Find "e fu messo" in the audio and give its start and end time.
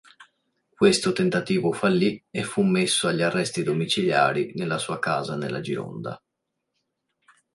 2.31-3.07